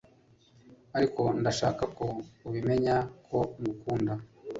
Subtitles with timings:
[0.97, 2.05] Ariko ndashaka ko
[2.47, 2.95] ubimenya
[3.27, 4.13] ko ngukunda